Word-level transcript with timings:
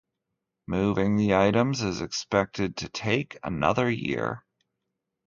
Moving 0.65 1.15
the 1.17 1.35
items 1.35 1.83
is 1.83 2.01
expected 2.01 2.75
to 2.77 2.89
take 2.89 3.37
another 3.43 3.87
year. 3.87 4.43